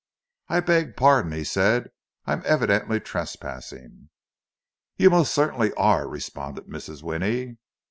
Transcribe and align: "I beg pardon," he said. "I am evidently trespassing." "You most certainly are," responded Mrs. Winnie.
"I 0.47 0.61
beg 0.61 0.95
pardon," 0.97 1.31
he 1.31 1.43
said. 1.43 1.91
"I 2.25 2.33
am 2.33 2.41
evidently 2.43 2.99
trespassing." 2.99 4.09
"You 4.97 5.11
most 5.11 5.31
certainly 5.31 5.75
are," 5.75 6.09
responded 6.09 6.65
Mrs. 6.65 7.03
Winnie. 7.03 7.57